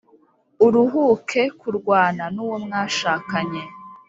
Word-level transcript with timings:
uruhuke 0.65 1.41
kurwana 1.59 2.23
nuwo 2.33 2.57
mwashakanye 2.65 3.61